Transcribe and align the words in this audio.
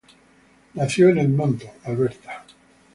Nació 0.73 1.09
en 1.09 1.19
Edmonton, 1.19 1.69
Alberta. 1.83 2.43